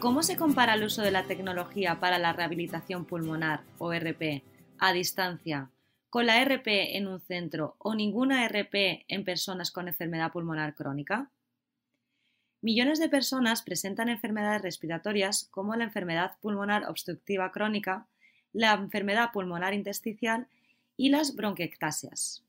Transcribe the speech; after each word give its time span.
¿Cómo 0.00 0.22
se 0.22 0.36
compara 0.36 0.74
el 0.74 0.84
uso 0.84 1.00
de 1.00 1.10
la 1.10 1.24
tecnología 1.24 1.98
para 2.00 2.18
la 2.18 2.34
rehabilitación 2.34 3.06
pulmonar 3.06 3.64
o 3.78 3.94
RP 3.94 4.42
a 4.78 4.92
distancia 4.92 5.70
con 6.10 6.26
la 6.26 6.44
RP 6.44 6.96
en 6.96 7.08
un 7.08 7.20
centro 7.20 7.76
o 7.78 7.94
ninguna 7.94 8.46
RP 8.46 9.06
en 9.08 9.24
personas 9.24 9.70
con 9.70 9.88
enfermedad 9.88 10.32
pulmonar 10.32 10.74
crónica? 10.74 11.30
Millones 12.60 12.98
de 12.98 13.08
personas 13.08 13.62
presentan 13.62 14.10
enfermedades 14.10 14.60
respiratorias 14.60 15.48
como 15.50 15.74
la 15.76 15.84
enfermedad 15.84 16.32
pulmonar 16.42 16.84
obstructiva 16.88 17.50
crónica, 17.50 18.06
la 18.52 18.74
enfermedad 18.74 19.30
pulmonar 19.32 19.72
intersticial 19.72 20.46
y 20.96 21.08
las 21.08 21.36
bronquiectasias. 21.36 22.44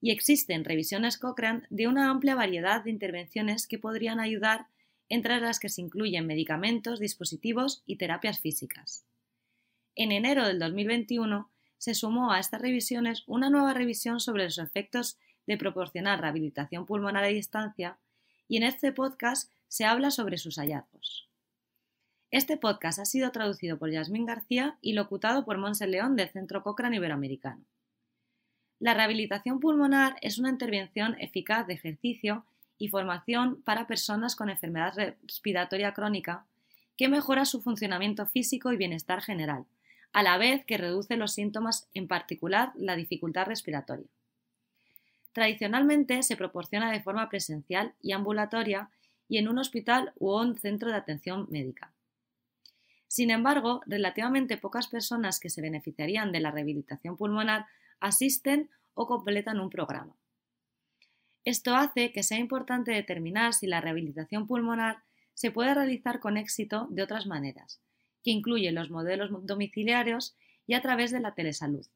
Y 0.00 0.12
existen 0.12 0.64
revisiones 0.64 1.18
Cochrane 1.18 1.62
de 1.68 1.88
una 1.88 2.10
amplia 2.10 2.36
variedad 2.36 2.84
de 2.84 2.90
intervenciones 2.90 3.66
que 3.66 3.78
podrían 3.78 4.20
ayudar, 4.20 4.66
entre 5.08 5.40
las 5.40 5.60
que 5.60 5.68
se 5.68 5.80
incluyen 5.80 6.26
medicamentos, 6.26 7.00
dispositivos 7.00 7.82
y 7.86 7.96
terapias 7.96 8.40
físicas. 8.40 9.04
En 9.94 10.12
enero 10.12 10.46
del 10.46 10.58
2021 10.58 11.50
se 11.78 11.94
sumó 11.94 12.32
a 12.32 12.40
estas 12.40 12.60
revisiones 12.60 13.22
una 13.26 13.50
nueva 13.50 13.74
revisión 13.74 14.20
sobre 14.20 14.44
los 14.44 14.58
efectos 14.58 15.18
de 15.46 15.56
proporcionar 15.56 16.20
rehabilitación 16.20 16.86
pulmonar 16.86 17.24
a 17.24 17.28
distancia 17.28 17.98
y 18.48 18.56
en 18.56 18.62
este 18.62 18.92
podcast 18.92 19.50
se 19.68 19.84
habla 19.84 20.10
sobre 20.10 20.38
sus 20.38 20.56
hallazgos. 20.56 21.28
Este 22.30 22.56
podcast 22.56 22.98
ha 22.98 23.04
sido 23.04 23.30
traducido 23.30 23.78
por 23.78 23.90
Yasmín 23.90 24.26
García 24.26 24.78
y 24.80 24.94
locutado 24.94 25.44
por 25.44 25.58
Monse 25.58 25.86
León 25.86 26.16
del 26.16 26.28
Centro 26.28 26.62
Cochrane 26.62 26.96
Iberoamericano. 26.96 27.64
La 28.78 28.94
rehabilitación 28.94 29.60
pulmonar 29.60 30.16
es 30.20 30.38
una 30.38 30.50
intervención 30.50 31.16
eficaz 31.20 31.66
de 31.66 31.74
ejercicio 31.74 32.44
y 32.78 32.88
formación 32.88 33.62
para 33.62 33.86
personas 33.86 34.36
con 34.36 34.50
enfermedad 34.50 34.94
respiratoria 35.22 35.94
crónica 35.94 36.46
que 36.96 37.08
mejora 37.08 37.44
su 37.44 37.60
funcionamiento 37.60 38.26
físico 38.26 38.72
y 38.72 38.76
bienestar 38.76 39.22
general, 39.22 39.66
a 40.12 40.22
la 40.22 40.38
vez 40.38 40.64
que 40.64 40.78
reduce 40.78 41.16
los 41.16 41.32
síntomas, 41.32 41.88
en 41.92 42.08
particular 42.08 42.72
la 42.76 42.96
dificultad 42.96 43.46
respiratoria. 43.46 44.06
Tradicionalmente 45.32 46.22
se 46.22 46.36
proporciona 46.36 46.90
de 46.90 47.02
forma 47.02 47.28
presencial 47.28 47.94
y 48.00 48.12
ambulatoria 48.12 48.88
y 49.28 49.38
en 49.38 49.48
un 49.48 49.58
hospital 49.58 50.12
u 50.18 50.34
un 50.34 50.56
centro 50.56 50.90
de 50.90 50.96
atención 50.96 51.46
médica. 51.50 51.92
Sin 53.08 53.30
embargo, 53.30 53.82
relativamente 53.86 54.56
pocas 54.56 54.88
personas 54.88 55.38
que 55.38 55.50
se 55.50 55.60
beneficiarían 55.60 56.32
de 56.32 56.40
la 56.40 56.50
rehabilitación 56.50 57.16
pulmonar 57.16 57.66
asisten 58.00 58.70
o 58.94 59.06
completan 59.06 59.60
un 59.60 59.70
programa. 59.70 60.14
Esto 61.46 61.76
hace 61.76 62.10
que 62.10 62.24
sea 62.24 62.38
importante 62.38 62.90
determinar 62.90 63.54
si 63.54 63.68
la 63.68 63.80
rehabilitación 63.80 64.48
pulmonar 64.48 65.04
se 65.32 65.52
puede 65.52 65.72
realizar 65.74 66.18
con 66.18 66.36
éxito 66.36 66.88
de 66.90 67.04
otras 67.04 67.26
maneras, 67.26 67.80
que 68.24 68.32
incluyen 68.32 68.74
los 68.74 68.90
modelos 68.90 69.30
domiciliarios 69.46 70.34
y 70.66 70.74
a 70.74 70.82
través 70.82 71.12
de 71.12 71.20
la 71.20 71.34
telesalud, 71.34 71.86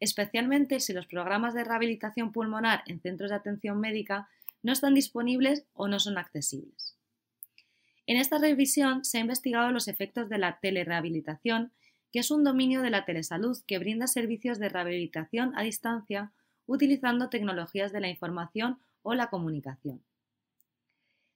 especialmente 0.00 0.80
si 0.80 0.94
los 0.94 1.06
programas 1.06 1.52
de 1.52 1.64
rehabilitación 1.64 2.32
pulmonar 2.32 2.84
en 2.86 3.02
centros 3.02 3.28
de 3.28 3.36
atención 3.36 3.78
médica 3.78 4.30
no 4.62 4.72
están 4.72 4.94
disponibles 4.94 5.66
o 5.74 5.88
no 5.88 6.00
son 6.00 6.16
accesibles. 6.16 6.96
En 8.06 8.16
esta 8.16 8.38
revisión 8.38 9.04
se 9.04 9.18
ha 9.18 9.20
investigado 9.20 9.72
los 9.72 9.88
efectos 9.88 10.30
de 10.30 10.38
la 10.38 10.58
telerehabilitación, 10.58 11.70
que 12.12 12.20
es 12.20 12.30
un 12.30 12.44
dominio 12.44 12.80
de 12.80 12.88
la 12.88 13.04
telesalud 13.04 13.58
que 13.66 13.78
brinda 13.78 14.06
servicios 14.06 14.58
de 14.58 14.70
rehabilitación 14.70 15.52
a 15.54 15.64
distancia 15.64 16.32
utilizando 16.64 17.28
tecnologías 17.28 17.92
de 17.92 18.00
la 18.00 18.08
información 18.08 18.78
o 19.06 19.14
la 19.14 19.28
comunicación. 19.28 20.02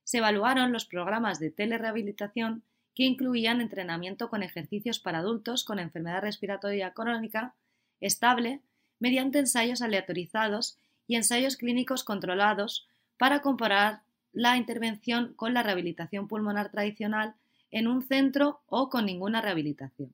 Se 0.02 0.18
evaluaron 0.18 0.72
los 0.72 0.86
programas 0.86 1.38
de 1.38 1.52
telerehabilitación 1.52 2.64
que 2.96 3.04
incluían 3.04 3.60
entrenamiento 3.60 4.28
con 4.28 4.42
ejercicios 4.42 4.98
para 4.98 5.18
adultos 5.18 5.62
con 5.62 5.78
enfermedad 5.78 6.20
respiratoria 6.20 6.92
crónica 6.92 7.54
estable 8.00 8.60
mediante 8.98 9.38
ensayos 9.38 9.82
aleatorizados 9.82 10.78
y 11.06 11.14
ensayos 11.14 11.56
clínicos 11.56 12.02
controlados 12.02 12.88
para 13.18 13.40
comparar 13.40 14.02
la 14.32 14.56
intervención 14.56 15.32
con 15.34 15.54
la 15.54 15.62
rehabilitación 15.62 16.26
pulmonar 16.26 16.70
tradicional 16.72 17.36
en 17.70 17.86
un 17.86 18.02
centro 18.02 18.62
o 18.66 18.90
con 18.90 19.06
ninguna 19.06 19.40
rehabilitación. 19.40 20.12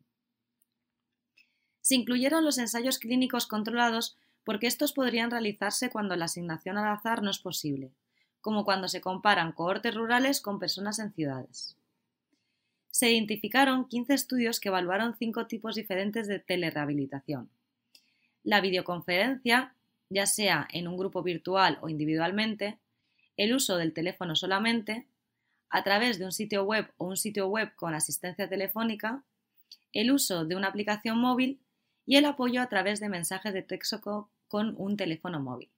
Se 1.81 1.95
incluyeron 1.95 2.45
los 2.45 2.59
ensayos 2.59 2.99
clínicos 2.99 3.47
controlados 3.47 4.19
porque 4.47 4.69
estos 4.69 4.93
podrían 4.93 5.33
realizarse 5.33 5.91
cuando 5.91 6.15
la 6.15 6.27
asignación 6.27 6.79
al 6.79 6.87
azar 6.87 7.21
no 7.21 7.31
es 7.33 7.41
posible, 7.41 7.91
como 8.41 8.65
cuando 8.65 8.87
se 8.87 9.01
comparan 9.01 9.51
cohortes 9.51 9.93
rurales 9.93 10.41
con 10.41 10.61
personas 10.61 11.01
en 11.01 11.13
ciudades. 11.13 11.77
Se 12.93 13.11
identificaron 13.11 13.89
15 13.89 14.15
estudios 14.15 14.61
que 14.61 14.69
evaluaron 14.69 15.17
cinco 15.19 15.49
tipos 15.49 15.75
diferentes 15.75 16.29
de 16.29 16.39
telerehabilitación. 16.39 17.51
La 18.45 18.61
videoconferencia, 18.61 19.75
ya 20.11 20.27
sea 20.27 20.69
en 20.73 20.87
un 20.87 20.97
grupo 20.97 21.25
virtual 21.25 21.79
o 21.83 21.89
individualmente, 21.89 22.79
el 23.37 23.53
uso 23.53 23.77
del 23.77 23.93
teléfono 23.93 24.37
solamente, 24.37 25.09
a 25.71 25.83
través 25.83 26.21
de 26.21 26.25
un 26.25 26.33
sitio 26.33 26.63
web 26.63 26.89
o 26.99 27.07
un 27.07 27.17
sitio 27.17 27.49
web 27.49 27.75
con 27.75 27.95
asistencia 27.95 28.49
telefónica, 28.49 29.25
el 29.93 30.13
uso 30.13 30.45
de 30.45 30.55
una 30.55 30.69
aplicación 30.69 31.19
móvil 31.19 31.59
y 32.07 32.15
el 32.15 32.27
apoyo 32.27 32.63
a 32.63 32.69
través 32.69 33.01
de 33.01 33.09
mensajes 33.09 33.53
de 33.53 33.63
texto 33.63 34.31
con 34.49 34.75
un 34.79 34.97
teléfono 34.97 35.41
móvil. 35.41 35.71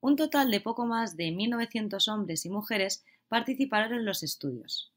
Un 0.00 0.16
total 0.16 0.50
de 0.50 0.60
poco 0.60 0.86
más 0.86 1.16
de 1.16 1.30
1.900 1.30 2.12
hombres 2.12 2.44
y 2.46 2.50
mujeres 2.50 3.04
participaron 3.28 3.92
en 3.94 4.04
los 4.04 4.22
estudios. 4.22 4.92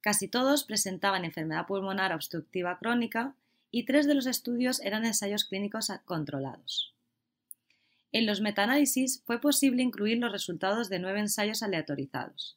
Casi 0.00 0.28
todos 0.28 0.64
presentaban 0.64 1.24
enfermedad 1.24 1.66
pulmonar 1.66 2.12
obstructiva 2.12 2.78
crónica 2.78 3.34
y 3.70 3.84
tres 3.84 4.06
de 4.06 4.14
los 4.14 4.26
estudios 4.26 4.80
eran 4.80 5.04
ensayos 5.04 5.44
clínicos 5.44 5.90
controlados. 6.04 6.94
En 8.12 8.24
los 8.24 8.40
metaanálisis 8.40 9.22
fue 9.26 9.40
posible 9.40 9.82
incluir 9.82 10.18
los 10.18 10.32
resultados 10.32 10.88
de 10.88 10.98
nueve 10.98 11.20
ensayos 11.20 11.62
aleatorizados. 11.62 12.56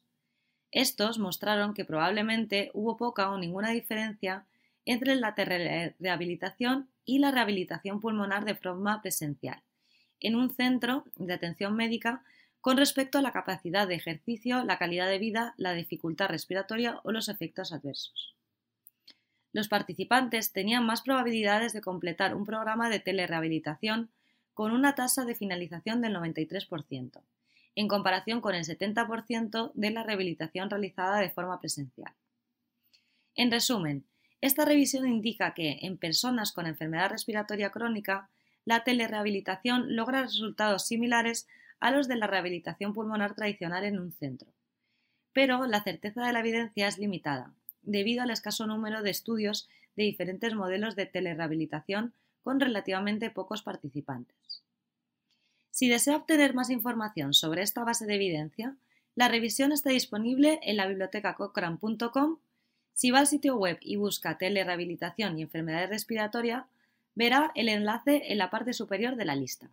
Estos 0.70 1.18
mostraron 1.18 1.74
que 1.74 1.84
probablemente 1.84 2.70
hubo 2.72 2.96
poca 2.96 3.30
o 3.30 3.36
ninguna 3.36 3.70
diferencia 3.70 4.46
entre 4.84 5.16
la 5.16 5.34
rehabilitación 5.34 6.88
y 7.04 7.18
la 7.18 7.30
rehabilitación 7.30 8.00
pulmonar 8.00 8.44
de 8.44 8.54
forma 8.54 9.00
presencial, 9.00 9.62
en 10.20 10.36
un 10.36 10.50
centro 10.50 11.04
de 11.16 11.34
atención 11.34 11.74
médica 11.76 12.24
con 12.60 12.76
respecto 12.76 13.18
a 13.18 13.22
la 13.22 13.32
capacidad 13.32 13.88
de 13.88 13.96
ejercicio, 13.96 14.62
la 14.64 14.78
calidad 14.78 15.08
de 15.08 15.18
vida, 15.18 15.54
la 15.56 15.74
dificultad 15.74 16.28
respiratoria 16.28 17.00
o 17.02 17.10
los 17.10 17.28
efectos 17.28 17.72
adversos. 17.72 18.36
Los 19.52 19.68
participantes 19.68 20.52
tenían 20.52 20.86
más 20.86 21.02
probabilidades 21.02 21.72
de 21.72 21.80
completar 21.80 22.34
un 22.34 22.46
programa 22.46 22.88
de 22.88 23.00
telerehabilitación 23.00 24.10
con 24.54 24.72
una 24.72 24.94
tasa 24.94 25.24
de 25.24 25.34
finalización 25.34 26.00
del 26.00 26.14
93%, 26.14 27.20
en 27.74 27.88
comparación 27.88 28.40
con 28.40 28.54
el 28.54 28.64
70% 28.64 29.72
de 29.74 29.90
la 29.90 30.04
rehabilitación 30.04 30.70
realizada 30.70 31.18
de 31.18 31.30
forma 31.30 31.58
presencial. 31.58 32.12
En 33.34 33.50
resumen, 33.50 34.04
esta 34.42 34.66
revisión 34.66 35.08
indica 35.08 35.54
que 35.54 35.78
en 35.80 35.96
personas 35.96 36.52
con 36.52 36.66
enfermedad 36.66 37.10
respiratoria 37.10 37.70
crónica, 37.70 38.28
la 38.66 38.84
telerehabilitación 38.84 39.96
logra 39.96 40.22
resultados 40.22 40.86
similares 40.86 41.48
a 41.80 41.90
los 41.90 42.08
de 42.08 42.16
la 42.16 42.26
rehabilitación 42.26 42.92
pulmonar 42.92 43.34
tradicional 43.34 43.84
en 43.84 43.98
un 43.98 44.12
centro. 44.12 44.48
Pero 45.32 45.66
la 45.66 45.82
certeza 45.82 46.26
de 46.26 46.32
la 46.32 46.40
evidencia 46.40 46.86
es 46.86 46.98
limitada, 46.98 47.54
debido 47.82 48.22
al 48.22 48.30
escaso 48.30 48.66
número 48.66 49.02
de 49.02 49.10
estudios 49.10 49.68
de 49.96 50.04
diferentes 50.04 50.54
modelos 50.54 50.96
de 50.96 51.06
telerehabilitación 51.06 52.12
con 52.42 52.60
relativamente 52.60 53.30
pocos 53.30 53.62
participantes. 53.62 54.62
Si 55.70 55.88
desea 55.88 56.16
obtener 56.16 56.54
más 56.54 56.70
información 56.70 57.32
sobre 57.32 57.62
esta 57.62 57.82
base 57.82 58.06
de 58.06 58.16
evidencia, 58.16 58.76
la 59.14 59.28
revisión 59.28 59.72
está 59.72 59.90
disponible 59.90 60.60
en 60.62 60.76
la 60.76 60.86
biblioteca 60.86 61.34
cochrane.com. 61.34 62.38
Si 62.94 63.10
va 63.10 63.20
al 63.20 63.26
sitio 63.26 63.56
web 63.56 63.78
y 63.80 63.96
busca 63.96 64.38
telerehabilitación 64.38 65.38
y 65.38 65.42
enfermedades 65.42 65.90
respiratorias, 65.90 66.64
verá 67.14 67.52
el 67.54 67.68
enlace 67.68 68.32
en 68.32 68.38
la 68.38 68.50
parte 68.50 68.72
superior 68.72 69.16
de 69.16 69.24
la 69.24 69.34
lista. 69.34 69.70